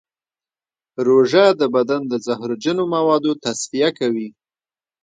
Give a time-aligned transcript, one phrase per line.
[1.05, 4.29] روژه د بدن د زهرجنو موادو تصفیه کوي.